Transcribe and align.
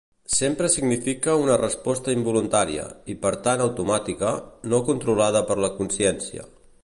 Sempre 0.35 0.67
significa 0.75 1.35
una 1.41 1.57
resposta 1.63 2.15
involuntària, 2.17 2.87
i 3.15 3.17
per 3.27 3.33
tant 3.49 3.63
automàtica, 3.67 4.33
no 4.73 4.83
controlada 4.91 5.47
per 5.51 5.61
la 5.67 5.75
consciència. 5.77 6.51